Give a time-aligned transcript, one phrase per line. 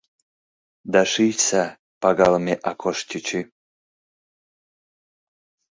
[0.93, 1.63] —Да шичса,
[2.01, 3.41] пагалыме Акош чӱчӱ.